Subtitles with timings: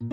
[0.00, 0.06] 欢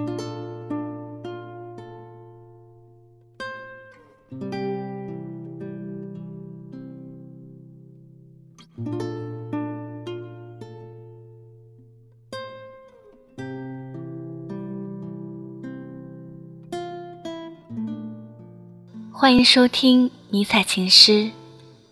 [19.35, 21.11] 迎收听《迷彩情诗》，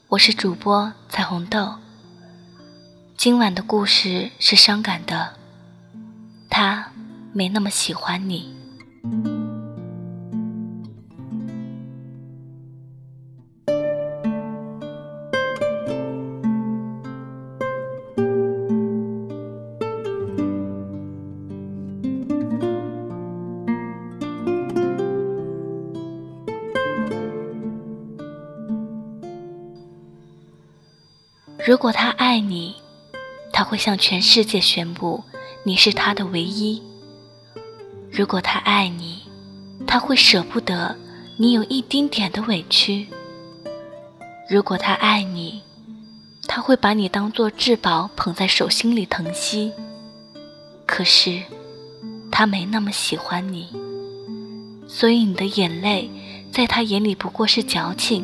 [0.08, 1.76] 我是主播彩虹豆。
[3.16, 5.38] 今晚的故事是伤感的，
[7.36, 8.56] 没那么喜欢你。
[31.66, 32.76] 如果他爱你，
[33.52, 35.24] 他会向全世界宣布
[35.64, 36.93] 你是他的唯一。
[38.16, 39.24] 如果他爱你，
[39.88, 40.96] 他会舍不得
[41.36, 43.08] 你有一丁点的委屈。
[44.48, 45.64] 如果他爱你，
[46.48, 49.72] 他会把你当做至宝捧在手心里疼惜。
[50.86, 51.42] 可是，
[52.32, 53.68] 他没那么喜欢你，
[54.88, 56.08] 所以你的眼泪
[56.52, 58.24] 在他眼里不过是矫情。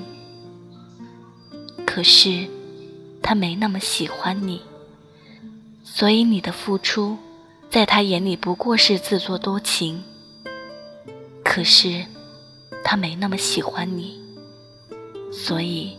[1.85, 2.47] 可是。
[3.21, 4.61] 他没那么喜欢你，
[5.83, 7.17] 所以你的付出，
[7.69, 10.03] 在他眼里不过是自作多情。
[11.43, 12.03] 可是，
[12.83, 14.19] 他没那么喜欢你，
[15.31, 15.95] 所以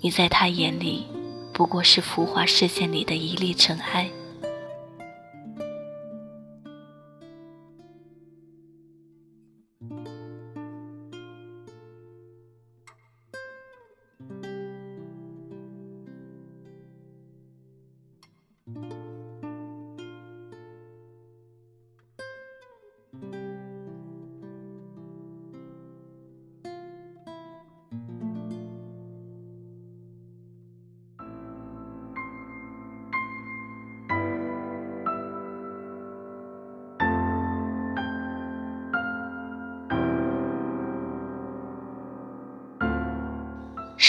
[0.00, 1.06] 你在他眼里
[1.52, 4.10] 不过是浮华世界里的一粒尘埃。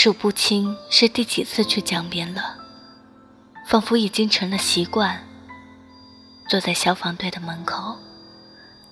[0.04, 2.58] 数不清是第几次去江边了，
[3.66, 5.26] 仿佛已经成了习惯。
[6.50, 7.96] 坐在消防队的门口，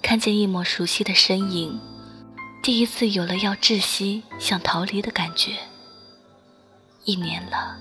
[0.02, 1.78] 看见一抹熟悉的身影，
[2.64, 5.58] 第一次有了要窒息、想逃离的感觉。
[7.04, 7.76] 一年了，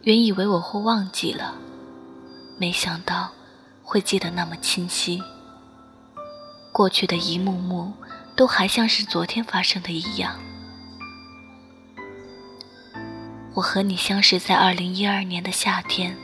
[0.00, 1.54] 原以为我会忘记了，
[2.56, 3.30] 没想到
[3.82, 5.22] 会记得那么清晰。
[6.72, 7.92] 过去的一幕幕，
[8.34, 10.40] 都还像是昨天发生的一样。
[13.54, 16.16] 我和你相识在二零一二年的夏天。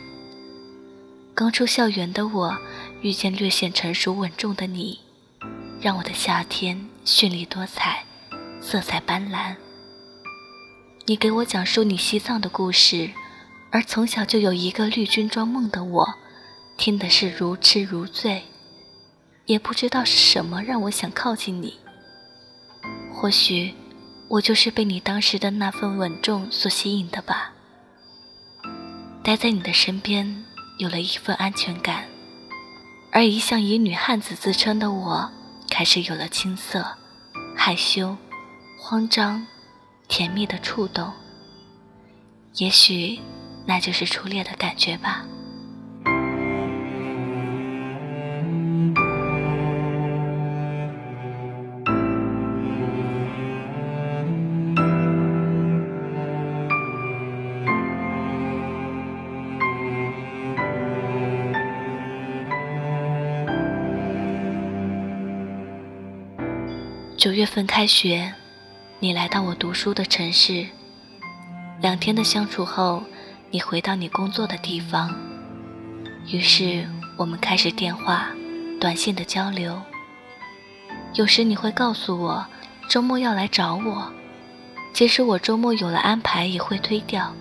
[1.34, 2.56] 刚出校园的我，
[3.02, 5.00] 遇见略显成熟稳重的你，
[5.78, 8.04] 让我的夏天绚丽多彩，
[8.62, 9.54] 色彩斑斓。
[11.04, 13.10] 你给我讲述你西藏的故事，
[13.70, 16.14] 而从小就有一个绿军装梦的我，
[16.78, 18.44] 听的是如痴如醉，
[19.44, 21.74] 也不知道是什么让我想靠近你。
[23.12, 23.74] 或许。
[24.28, 27.52] 我就是被你当时的那份稳重所吸引的吧，
[29.22, 30.44] 待在你的身边，
[30.78, 32.04] 有了一份安全感，
[33.10, 35.30] 而一向以女汉子自称的我，
[35.70, 36.84] 开始有了青涩、
[37.56, 38.18] 害羞、
[38.78, 39.46] 慌张、
[40.08, 41.10] 甜蜜的触动。
[42.56, 43.20] 也许，
[43.64, 45.24] 那就是初恋的感觉吧。
[67.38, 68.34] 月份开学，
[68.98, 70.66] 你来到我读书的城市。
[71.80, 73.04] 两天的相处后，
[73.52, 75.14] 你回到你工作的地方。
[76.26, 76.84] 于是
[77.16, 78.30] 我们开始电话、
[78.80, 79.80] 短信的交流。
[81.14, 82.44] 有时你会告诉我
[82.88, 84.12] 周末要来找我，
[84.92, 87.32] 即使我周末有了安排也会推掉。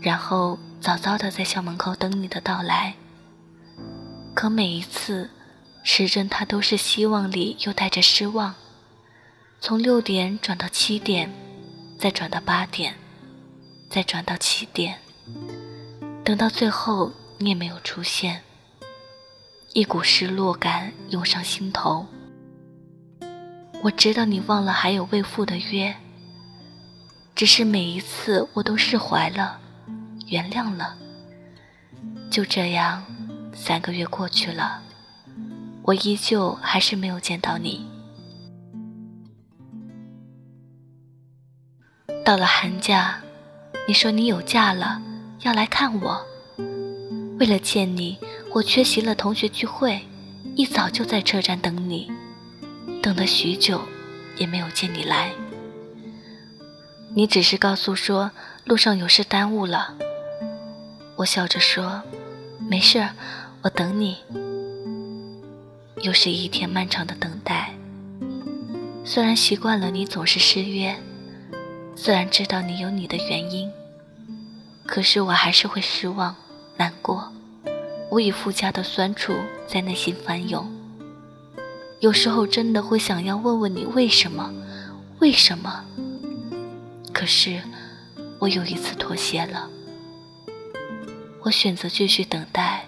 [0.00, 2.94] 然后早早的在校门口等你的到来。
[4.32, 5.28] 可每一次。
[5.84, 8.54] 时针，它都是希望里又带着失望。
[9.60, 11.30] 从六点转到七点，
[11.98, 12.94] 再转到八点，
[13.90, 14.98] 再转到七点，
[16.24, 18.42] 等到最后你也没有出现，
[19.74, 22.06] 一股失落感涌上心头。
[23.82, 25.94] 我知道你忘了还有未赴的约，
[27.34, 29.60] 只是每一次我都释怀了，
[30.28, 30.96] 原谅了。
[32.30, 33.04] 就这样，
[33.54, 34.82] 三个月过去了。
[35.84, 37.86] 我依旧还是没有见到你。
[42.24, 43.20] 到了寒假，
[43.86, 45.02] 你说你有假了，
[45.40, 46.26] 要来看我。
[47.38, 48.16] 为了见你，
[48.54, 50.00] 我缺席了同学聚会，
[50.56, 52.10] 一早就在车站等你，
[53.02, 53.82] 等了许久，
[54.38, 55.32] 也没有见你来。
[57.14, 58.30] 你只是告诉说
[58.64, 59.94] 路上有事耽误了。
[61.16, 62.02] 我笑着说
[62.70, 63.06] ：“没事，
[63.60, 64.16] 我等你。”
[66.04, 67.72] 又是一天漫长的等待。
[69.06, 70.94] 虽然习惯了你总是失约，
[71.96, 73.70] 虽然知道你有你的原因，
[74.84, 76.36] 可是我还是会失望、
[76.76, 77.32] 难过，
[78.10, 79.34] 无以复加的酸楚
[79.66, 80.70] 在内心翻涌。
[82.00, 84.52] 有时候真的会想要问问你为什么？
[85.20, 85.86] 为什么？
[87.14, 87.62] 可是
[88.38, 89.70] 我又一次妥协了。
[91.40, 92.84] 我选择继续等待，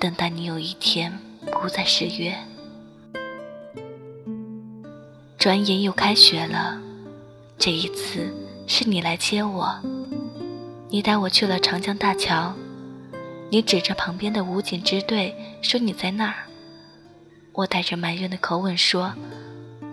[0.00, 1.12] 等待你有一天
[1.48, 2.36] 不再失约。
[5.38, 6.80] 转眼又开学了，
[7.58, 8.34] 这一次
[8.66, 9.80] 是你来接我。
[10.90, 12.54] 你带我去了长江大桥，
[13.50, 16.34] 你指着旁边的武警支队说你在那儿。
[17.52, 19.14] 我带着埋怨的口吻说：“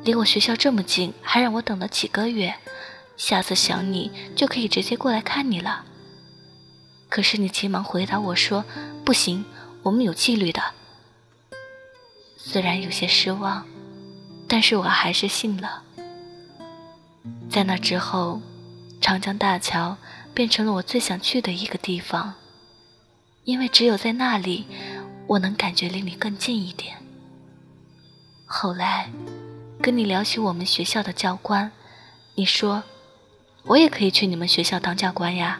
[0.04, 2.56] 离我学校这么近，还让我等了几个月，
[3.18, 5.86] 下次想你就可以直接过来看你了。”
[7.10, 8.66] 可是你急忙回答我说
[9.06, 9.46] ：“不行，
[9.84, 10.62] 我们有纪律的。”
[12.48, 13.66] 虽然有些失望，
[14.48, 15.82] 但是我还是信了。
[17.50, 18.40] 在那之后，
[19.02, 19.98] 长江大桥
[20.32, 22.36] 变成了我最想去的一个地方，
[23.46, 24.68] 因为只有在那里，
[25.26, 26.98] 我能感觉离你更近一点。
[28.46, 29.10] 后来，
[29.82, 31.72] 跟你聊起我们学校的教官，
[32.36, 32.84] 你说
[33.66, 35.60] ：“我也可以去你们学校当教官呀。”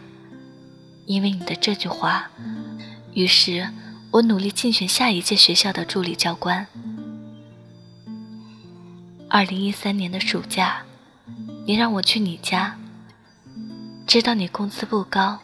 [1.04, 2.30] 因为你的这句话，
[3.12, 3.68] 于是
[4.12, 6.66] 我努力竞选下一届学校的助理教官。
[9.28, 10.82] 二零一三年的暑假，
[11.66, 12.78] 你让我去你家，
[14.06, 15.38] 知道你工资不高，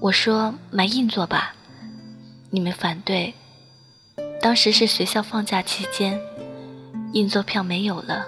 [0.00, 1.54] 我说买硬座吧，
[2.50, 3.34] 你们反对。
[4.40, 6.20] 当时是学校放假期间，
[7.12, 8.26] 硬座票没有了，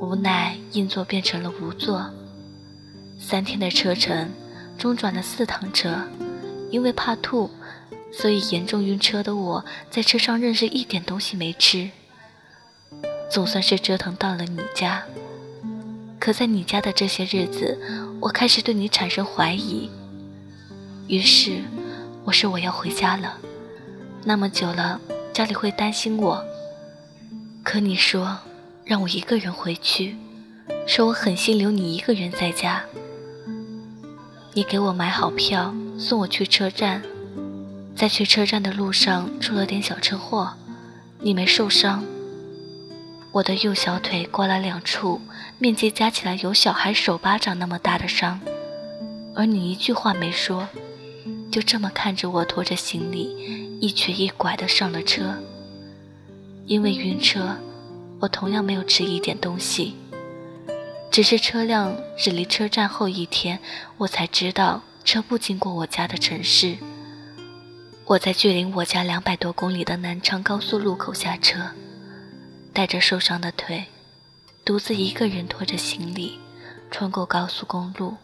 [0.00, 2.10] 无奈硬座变成了无座，
[3.18, 4.30] 三天的车程。
[4.76, 5.94] 中转了四趟车，
[6.70, 7.50] 因为怕吐，
[8.12, 11.90] 所以严重晕车的我在车上愣是一点东西没吃。
[13.30, 15.04] 总算是折腾到了你家，
[16.18, 17.78] 可在你家的这些日子，
[18.20, 19.88] 我开始对你产生怀疑。
[21.06, 21.62] 于是
[22.24, 23.38] 我说我要回家了，
[24.24, 25.00] 那么久了，
[25.32, 26.44] 家里会担心我。
[27.62, 28.38] 可你说
[28.84, 30.16] 让我一个人回去，
[30.86, 32.84] 说我狠心留你一个人在家。
[34.54, 37.00] 你给我买好票，送我去车站，
[37.94, 40.54] 在去车站的路上出了点小车祸，
[41.20, 42.04] 你没受伤。
[43.32, 45.20] 我的右小腿刮了两处，
[45.58, 48.40] 面积加起来有小孩手巴掌那么大的伤，
[49.36, 50.66] 而你一句话没说，
[51.50, 55.36] 就这么看着我拖着行李一瘸一拐的上了车。
[56.66, 57.56] 因为晕车，
[58.20, 59.94] 我同样没有吃一点东西。
[61.10, 63.58] 只是车辆驶离车站后一天，
[63.98, 66.76] 我才知道车不经过我家的城市。
[68.10, 71.70] 我在距离我家两百多公里的南昌高速路口下车，
[72.72, 73.84] 带着受伤的腿，
[74.64, 76.40] 独自一个人拖着行李，
[76.90, 78.16] 穿过高速公路。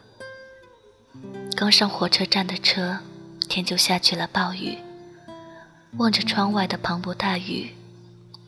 [1.57, 2.99] 刚上火车站的车，
[3.49, 4.77] 天就下起了暴雨。
[5.99, 7.73] 望着窗外的磅礴大雨，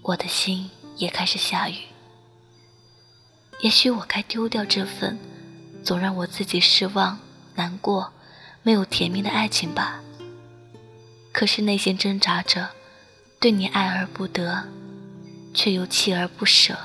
[0.03, 1.77] 我的心也开始下雨。
[3.61, 5.17] 也许我该丢掉这份
[5.85, 7.17] 总让我自己失望、
[7.55, 8.13] 难过、
[8.65, 10.01] 没有甜蜜的爱情吧。
[11.33, 12.71] 可是内心挣扎着，
[13.39, 14.65] 对你爱而不得，
[15.55, 16.77] 却又锲而不舍。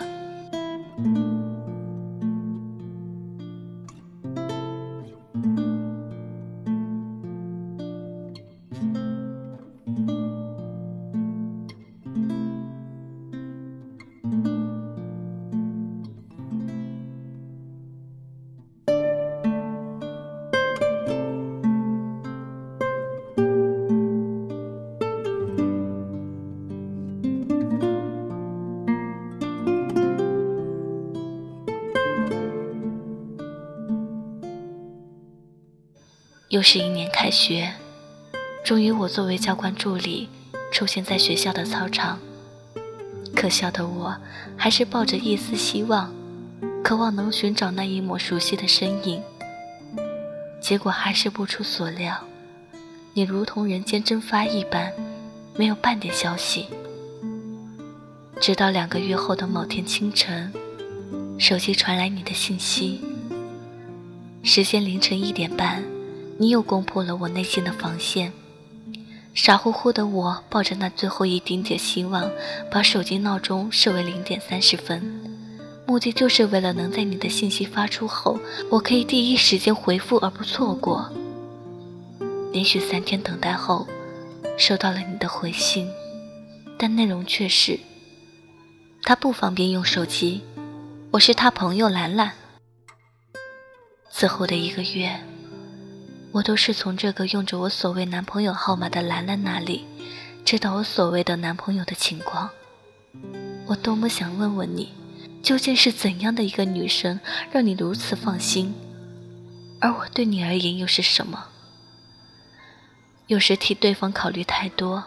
[36.53, 37.74] 又是一年开学，
[38.63, 40.29] 终于我作为教官助理
[40.72, 42.19] 出现在学校的操场。
[43.36, 44.15] 可笑的我，
[44.55, 46.13] 还是抱着一丝希望，
[46.83, 49.19] 渴望能寻找那一抹熟悉的身影。
[50.62, 52.24] 结果还是不出所料，
[53.15, 54.93] 你如同人间蒸发一般，
[55.55, 56.67] 没有半点消息。
[58.39, 60.53] 直到两个月后的某天清晨，
[61.39, 63.01] 手机传来你的信息。
[64.43, 65.83] 时间凌晨一点半，
[66.38, 68.34] 你又攻破了我内心的防线。
[69.34, 72.30] 傻乎乎的我，抱着那最后一丁点希望，
[72.70, 75.02] 把手机闹钟设为零点三十分，
[75.88, 81.12] 目的就是为了能在你的信息发出后，我可以第一时间回复而不错过。
[82.52, 83.88] 连续三天等待后，
[84.56, 85.90] 收到了你的回信，
[86.78, 87.80] 但内容却是：
[89.02, 90.44] 他不方便用手机，
[91.10, 92.34] 我是他朋友兰兰。
[94.12, 95.20] 此后的一个月。
[96.34, 99.86] 我都是从这个用着我所谓男朋友号码的兰兰那里，
[100.44, 102.50] 知道我所谓的男朋友的情况。
[103.68, 104.92] 我多么想问问你，
[105.44, 107.20] 究竟是怎样的一个女生，
[107.52, 108.74] 让你如此放心？
[109.80, 111.50] 而我对你而言又是什么？
[113.28, 115.04] 有时替对方考虑太多，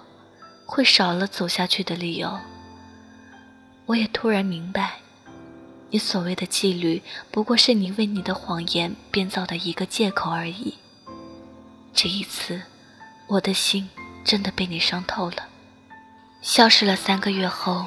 [0.64, 2.38] 会少了走下去的理由。
[3.86, 5.00] 我也突然明白，
[5.90, 7.02] 你所谓的纪律，
[7.32, 10.74] 不过是你为你的谎言编造的一个借口而已。
[11.96, 12.60] 这一次，
[13.26, 13.88] 我的心
[14.22, 15.48] 真的被你伤透了。
[16.42, 17.86] 消失了三个月后，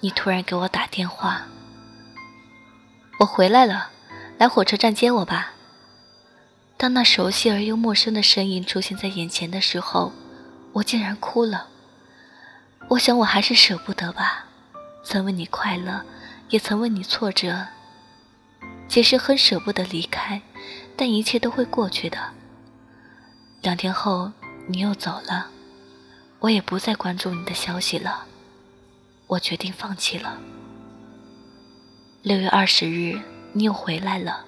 [0.00, 1.42] 你突然给我打电话，
[3.20, 3.90] 我回来了，
[4.38, 5.52] 来火车站接我吧。
[6.76, 10.12] 当那熟悉而又陌生的身影出现在眼前的时候，
[10.72, 11.68] 我竟然哭了。
[12.88, 14.46] 我想我还是舍不得吧，
[15.04, 16.04] 曾为你快乐，
[16.48, 17.68] 也曾为你挫折。
[18.88, 20.42] 其实很舍不得离开，
[20.96, 22.18] 但一切都会过去的。
[23.60, 24.30] 两天后，
[24.68, 25.48] 你又走了，
[26.38, 28.26] 我也不再关注你的消息了。
[29.26, 30.38] 我决定放弃了。
[32.22, 33.20] 六月二十日，
[33.52, 34.44] 你又回来了，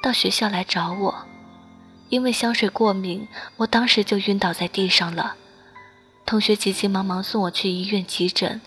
[0.00, 1.26] 到学校来找我。
[2.08, 3.26] 因为香水过敏，
[3.56, 5.34] 我当时就晕倒在地上了。
[6.24, 8.60] 同学急急忙忙送我去医院急诊，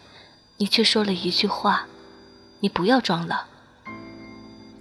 [0.58, 1.88] 你却说了一句话
[2.60, 3.48] ：“你不要装了。”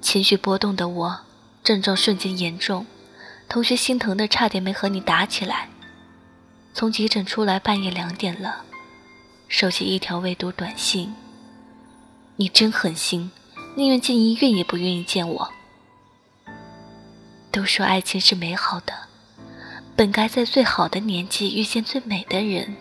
[0.02, 1.20] 情绪波动的我，
[1.62, 2.84] 症状瞬间严重。
[3.48, 5.68] 同学心疼的差点没和你打起来。
[6.74, 8.64] 从急诊出来，半夜两点了，
[9.48, 11.14] 手机一条未读短信。
[12.36, 13.30] 你真狠心，
[13.74, 15.52] 宁愿进医院也不愿意见我。
[17.50, 18.92] 都说爱情是美好的，
[19.96, 22.76] 本该在最好的年纪遇见最美的人，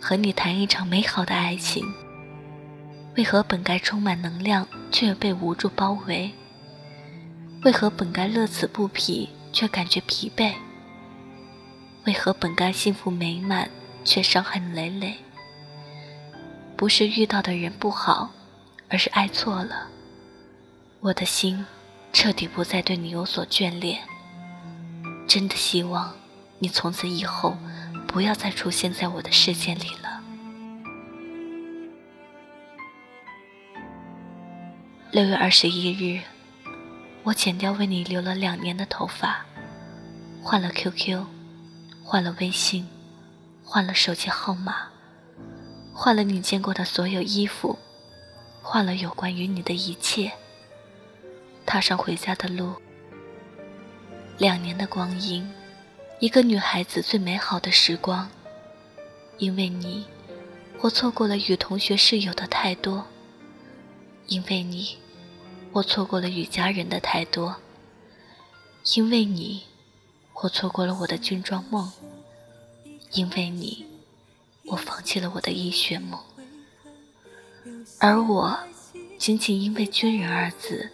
[0.00, 1.92] 和你谈一场美好的爱情。
[3.16, 6.30] 为何本该充满能量，却被无助包围？
[7.64, 9.30] 为何本该乐此不疲？
[9.52, 10.54] 却感觉疲惫。
[12.06, 13.70] 为何本该幸福美满，
[14.04, 15.16] 却伤痕累累？
[16.76, 18.30] 不是遇到的人不好，
[18.88, 19.88] 而是爱错了。
[21.00, 21.64] 我的心
[22.12, 24.00] 彻底不再对你有所眷恋。
[25.28, 26.12] 真的希望
[26.58, 27.56] 你从此以后
[28.08, 30.20] 不要再出现在我的世界里了。
[35.12, 36.31] 六月二十一日。
[37.24, 39.46] 我剪掉为你留了两年的头发，
[40.42, 41.24] 换了 QQ，
[42.02, 42.88] 换了微信，
[43.64, 44.88] 换了手机号码，
[45.94, 47.78] 换了你见过的所有衣服，
[48.60, 50.32] 换了有关于你的一切。
[51.64, 52.74] 踏上回家的路，
[54.36, 55.48] 两年的光阴，
[56.18, 58.28] 一个女孩子最美好的时光。
[59.38, 60.06] 因为你，
[60.80, 63.06] 我错过了与同学室友的太多。
[64.26, 65.01] 因为你。
[65.74, 67.56] 我错过了与家人的太多，
[68.94, 69.62] 因为你，
[70.42, 71.90] 我错过了我的军装梦；
[73.12, 73.86] 因为你，
[74.66, 76.20] 我放弃了我的医学梦。
[77.98, 78.58] 而我，
[79.18, 80.90] 仅仅因为“军人”二字，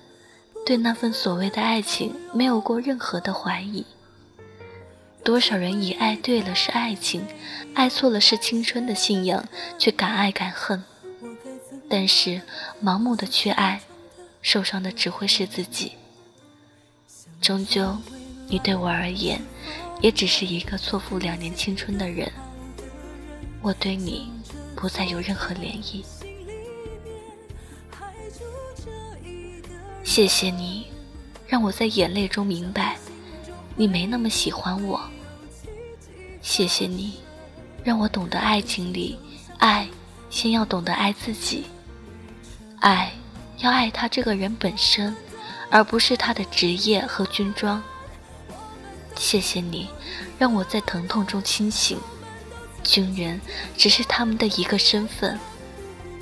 [0.65, 3.85] 对那份所谓的爱情没有过任何的怀疑。
[5.25, 7.27] 多少人以爱对了是爱情，
[7.75, 9.45] 爱错了是青春的信仰，
[9.77, 10.85] 却敢爱敢恨。
[11.91, 12.43] 但是，
[12.81, 13.81] 盲目的去爱。
[14.43, 15.93] 受伤的只会是自己。
[17.41, 17.97] 终究，
[18.49, 19.41] 你对我而言，
[20.01, 22.31] 也只是一个错付两年青春的人。
[23.63, 24.31] 我对你，
[24.75, 26.05] 不再有任何涟漪。
[30.05, 30.87] 谢谢你，
[31.47, 32.97] 让我在眼泪中明白，
[33.77, 35.01] 你没那么喜欢我。
[36.41, 37.21] 谢谢你，
[37.85, 39.19] 让我懂得爱情里，
[39.59, 39.87] 爱
[40.31, 41.65] 先要懂得爱自己，
[42.81, 43.13] 爱。
[43.59, 45.17] 要爱他这个人本身，
[45.71, 47.83] 而不是他的职业和军装。
[49.17, 49.89] 谢谢你，
[50.39, 51.99] 让我在疼痛中清醒。
[52.85, 53.41] 军人
[53.77, 55.39] 只是他们的一个身份，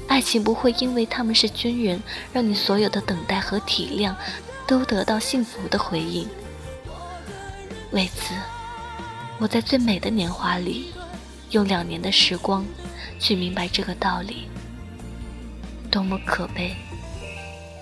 [0.09, 2.03] 爱情不会因为他们是军人，
[2.33, 4.15] 让你所有的等待和体谅
[4.67, 6.27] 都得到幸福的回应。
[7.93, 8.35] 为此，
[9.39, 10.93] 我在最美的年华里，
[11.51, 12.65] 用两年的时光
[13.21, 14.49] 去明白这个道理。
[15.91, 16.75] 多么可悲，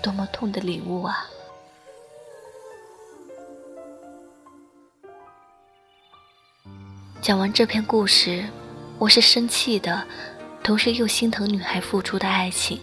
[0.05, 1.25] 多么痛的领悟啊！
[7.23, 8.45] 讲完这篇故事，
[8.99, 10.05] 我是生气的，
[10.61, 12.79] 同时又心疼女孩付出的爱情。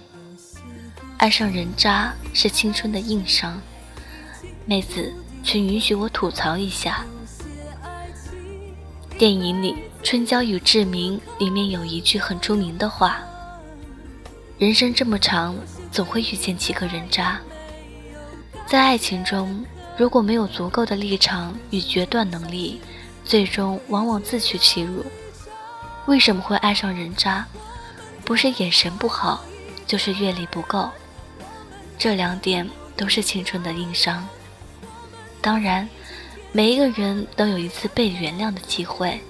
[1.16, 3.62] 爱上人渣是青春的硬伤，
[4.66, 5.14] 妹子，
[5.44, 7.06] 请允许我吐槽一下。
[9.16, 13.20] 电影里《春娇与志明》里面有一句很出名的话
[14.58, 15.54] ：“人生这么长，
[15.92, 17.40] 总会遇见几个人渣。”
[18.66, 19.64] 在爱情中，
[19.96, 22.80] 如果没有足够的立场与决断能力，
[23.22, 25.04] 最终往往自取其辱。
[26.06, 27.46] 为什么会爱上人渣？
[28.24, 29.44] 不是眼神不好，
[29.86, 30.90] 就是阅历不够。
[31.98, 34.26] 这两点都是青春的硬伤。
[35.40, 35.88] 当然，
[36.50, 39.20] 每一个人都有一次被原谅的机会。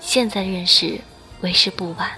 [0.00, 1.00] 现在认识，
[1.40, 2.10] 为时不晚。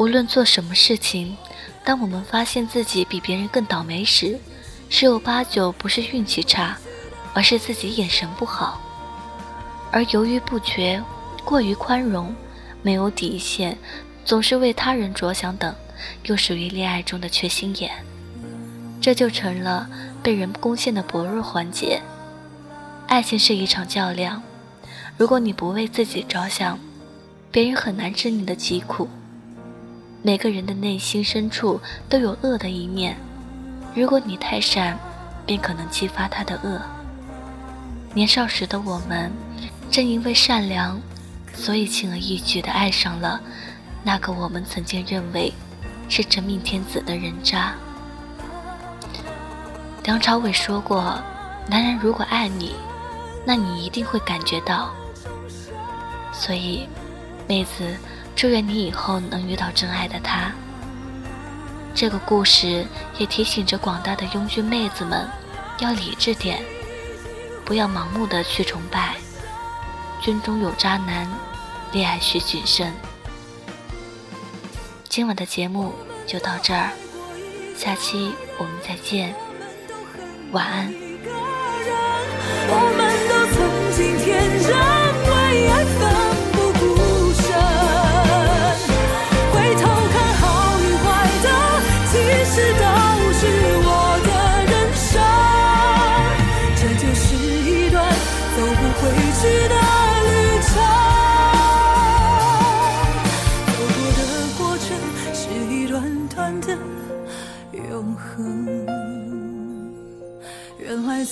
[0.00, 1.36] 无论做什么事情，
[1.84, 4.40] 当我们发现自己比别人更倒霉时，
[4.88, 6.76] 十有八九不是运气差。
[7.32, 8.80] 而是自己眼神不好，
[9.92, 11.00] 而犹豫不决、
[11.44, 12.34] 过于宽容、
[12.82, 13.78] 没有底线、
[14.24, 15.72] 总是为他人着想等，
[16.24, 17.92] 又属于恋爱中的缺心眼，
[19.00, 19.88] 这就成了
[20.24, 22.02] 被人攻陷的薄弱环节。
[23.06, 24.42] 爱情是一场较量，
[25.16, 26.80] 如果你不为自己着想，
[27.52, 29.08] 别人很难知你的疾苦。
[30.22, 33.16] 每个人的内心深处都有恶的一面，
[33.94, 34.98] 如果你太善，
[35.46, 36.80] 便可能激发他的恶。
[38.12, 39.32] 年少时的我们，
[39.90, 41.00] 正因为善良，
[41.54, 43.40] 所以轻而易举地爱上了
[44.04, 45.50] 那个我们曾经认为
[46.08, 47.74] 是真命天子的人渣。
[50.04, 51.18] 梁朝伟说过
[51.66, 52.74] ：“男人如果爱你，
[53.46, 54.90] 那你一定会感觉到。”
[56.30, 56.86] 所以，
[57.48, 57.96] 妹子，
[58.40, 60.50] 祝愿你以后能遇到真爱的他。
[61.94, 62.86] 这个故事
[63.18, 65.28] 也提醒着广大的拥军妹子们，
[65.78, 66.64] 要理智点。
[67.66, 69.16] 不要盲目的去崇拜，
[70.22, 71.28] 军中有渣男，
[71.92, 72.90] 恋爱需谨慎。
[75.06, 75.92] 今晚的节目
[76.26, 76.92] 就到这儿，
[77.76, 79.34] 下期我们再见，
[80.52, 80.99] 晚安。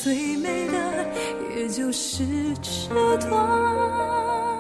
[0.09, 1.07] 最美的，
[1.55, 2.25] 也就是
[2.63, 4.58] 这段。